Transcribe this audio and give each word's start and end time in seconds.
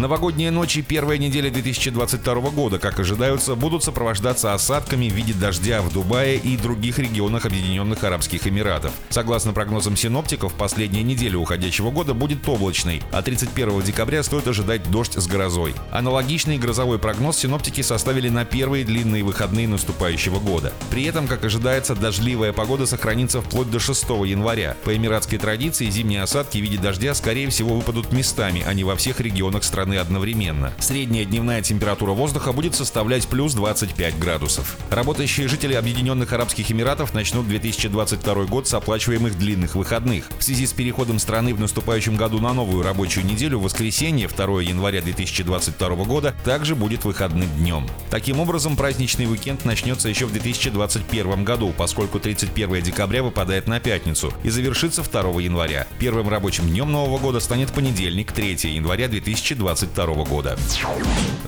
Новогодние 0.00 0.50
ночи 0.50 0.80
первой 0.80 1.18
недели 1.18 1.50
2022 1.50 2.34
года, 2.52 2.78
как 2.78 2.98
ожидаются, 2.98 3.54
будут 3.54 3.84
сопровождаться 3.84 4.54
осадками 4.54 5.10
в 5.10 5.12
виде 5.12 5.34
дождя 5.34 5.82
в 5.82 5.92
Дубае 5.92 6.38
и 6.38 6.56
других 6.56 6.98
регионах 6.98 7.44
Объединенных 7.44 8.02
Арабских 8.02 8.46
Эмиратов. 8.46 8.92
Согласно 9.10 9.52
прогнозам 9.52 9.98
синоптиков, 9.98 10.54
последняя 10.54 11.02
неделя 11.02 11.36
уходящего 11.36 11.90
года 11.90 12.14
будет 12.14 12.48
облачной, 12.48 13.02
а 13.12 13.20
31 13.20 13.82
декабря 13.82 14.22
стоит 14.22 14.48
ожидать 14.48 14.90
дождь 14.90 15.16
с 15.16 15.26
грозой. 15.26 15.74
Аналогичный 15.90 16.56
грозовой 16.56 16.98
прогноз 16.98 17.36
синоптики 17.36 17.82
составили 17.82 18.30
на 18.30 18.46
первые 18.46 18.86
длинные 18.86 19.22
выходные 19.22 19.68
наступающего 19.68 20.40
года. 20.40 20.72
При 20.90 21.04
этом, 21.04 21.28
как 21.28 21.44
ожидается, 21.44 21.94
дождливая 21.94 22.54
погода 22.54 22.86
сохранится 22.86 23.42
вплоть 23.42 23.70
до 23.70 23.78
6 23.78 24.02
января. 24.24 24.78
По 24.82 24.96
эмиратской 24.96 25.36
традиции 25.36 25.90
зимние 25.90 26.22
осадки 26.22 26.56
в 26.56 26.62
виде 26.62 26.78
дождя, 26.78 27.12
скорее 27.12 27.50
всего, 27.50 27.76
выпадут 27.76 28.14
местами, 28.14 28.64
а 28.66 28.72
не 28.72 28.82
во 28.82 28.96
всех 28.96 29.20
регионах 29.20 29.62
страны 29.62 29.89
страны 29.90 29.96
одновременно. 29.96 30.72
Средняя 30.78 31.24
дневная 31.24 31.62
температура 31.62 32.12
воздуха 32.12 32.52
будет 32.52 32.74
составлять 32.74 33.26
плюс 33.26 33.54
25 33.54 34.18
градусов. 34.18 34.76
Работающие 34.90 35.48
жители 35.48 35.74
Объединенных 35.74 36.32
Арабских 36.32 36.70
Эмиратов 36.70 37.14
начнут 37.14 37.48
2022 37.48 38.44
год 38.44 38.68
с 38.68 38.74
оплачиваемых 38.74 39.36
длинных 39.36 39.74
выходных. 39.74 40.28
В 40.38 40.42
связи 40.42 40.66
с 40.66 40.72
переходом 40.72 41.18
страны 41.18 41.54
в 41.54 41.60
наступающем 41.60 42.16
году 42.16 42.38
на 42.38 42.52
новую 42.52 42.84
рабочую 42.84 43.26
неделю 43.26 43.58
в 43.58 43.62
воскресенье 43.64 44.28
2 44.28 44.62
января 44.62 45.02
2022 45.02 45.88
года 46.04 46.34
также 46.44 46.74
будет 46.74 47.04
выходным 47.04 47.48
днем. 47.58 47.86
Таким 48.10 48.40
образом, 48.40 48.76
праздничный 48.76 49.26
уикенд 49.26 49.64
начнется 49.64 50.08
еще 50.08 50.26
в 50.26 50.32
2021 50.32 51.44
году, 51.44 51.74
поскольку 51.76 52.20
31 52.20 52.82
декабря 52.82 53.22
выпадает 53.22 53.66
на 53.66 53.80
пятницу 53.80 54.32
и 54.44 54.50
завершится 54.50 55.02
2 55.02 55.40
января. 55.40 55.86
Первым 55.98 56.28
рабочим 56.28 56.68
днем 56.68 56.92
Нового 56.92 57.18
года 57.18 57.40
станет 57.40 57.72
понедельник, 57.72 58.32
3 58.32 58.58
января 58.74 59.08
2022 59.08 59.69
2022 59.74 60.24
года. 60.24 60.56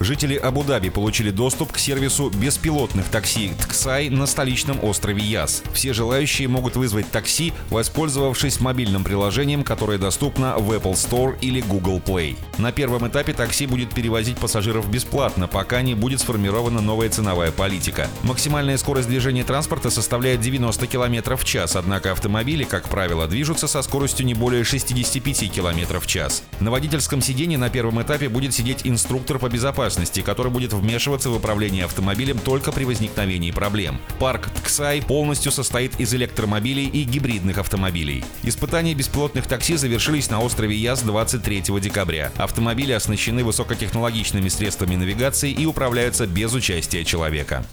Жители 0.00 0.36
Абу-Даби 0.36 0.88
получили 0.88 1.30
доступ 1.30 1.72
к 1.72 1.78
сервису 1.78 2.30
беспилотных 2.30 3.06
такси 3.06 3.52
Тксай 3.60 4.08
на 4.08 4.26
столичном 4.26 4.82
острове 4.82 5.22
Яс. 5.22 5.62
Все 5.72 5.92
желающие 5.92 6.48
могут 6.48 6.76
вызвать 6.76 7.10
такси, 7.10 7.52
воспользовавшись 7.70 8.60
мобильным 8.60 9.04
приложением, 9.04 9.62
которое 9.62 9.98
доступно 9.98 10.56
в 10.56 10.72
Apple 10.72 10.94
Store 10.94 11.36
или 11.40 11.60
Google 11.60 12.00
Play. 12.04 12.36
На 12.58 12.72
первом 12.72 13.06
этапе 13.08 13.32
такси 13.32 13.66
будет 13.66 13.94
перевозить 13.94 14.38
пассажиров 14.38 14.90
бесплатно, 14.90 15.46
пока 15.46 15.82
не 15.82 15.94
будет 15.94 16.20
сформирована 16.20 16.80
новая 16.80 17.08
ценовая 17.08 17.52
политика. 17.52 18.08
Максимальная 18.22 18.78
скорость 18.78 19.08
движения 19.08 19.44
транспорта 19.44 19.90
составляет 19.90 20.40
90 20.40 20.86
км 20.86 21.36
в 21.36 21.44
час, 21.44 21.76
однако 21.76 22.12
автомобили, 22.12 22.64
как 22.64 22.88
правило, 22.88 23.26
движутся 23.26 23.68
со 23.68 23.82
скоростью 23.82 24.26
не 24.26 24.34
более 24.34 24.64
65 24.64 25.52
км 25.52 26.00
в 26.00 26.06
час. 26.06 26.42
На 26.60 26.70
водительском 26.70 27.20
сиденье 27.22 27.58
на 27.58 27.70
первом 27.70 28.02
этапе 28.02 28.11
этапе 28.12 28.28
будет 28.28 28.52
сидеть 28.52 28.80
инструктор 28.84 29.38
по 29.38 29.48
безопасности, 29.48 30.20
который 30.20 30.52
будет 30.52 30.74
вмешиваться 30.74 31.30
в 31.30 31.36
управление 31.36 31.86
автомобилем 31.86 32.38
только 32.38 32.70
при 32.70 32.84
возникновении 32.84 33.50
проблем. 33.50 33.98
Парк 34.18 34.50
Тксай 34.50 35.00
полностью 35.00 35.50
состоит 35.50 35.98
из 35.98 36.12
электромобилей 36.12 36.86
и 36.86 37.04
гибридных 37.04 37.56
автомобилей. 37.56 38.22
Испытания 38.42 38.92
беспилотных 38.94 39.46
такси 39.46 39.76
завершились 39.76 40.28
на 40.28 40.40
острове 40.40 40.76
Яс 40.76 41.00
23 41.00 41.62
декабря. 41.80 42.30
Автомобили 42.36 42.92
оснащены 42.92 43.44
высокотехнологичными 43.44 44.50
средствами 44.50 44.96
навигации 44.96 45.50
и 45.50 45.64
управляются 45.64 46.26
без 46.26 46.52
участия 46.52 47.04
человека. 47.04 47.64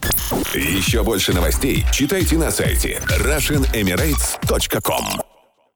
Еще 0.53 1.03
больше 1.03 1.33
новостей 1.33 1.83
читайте 1.91 2.37
на 2.37 2.51
сайте 2.51 3.01
RussianEmirates.com 3.09 5.38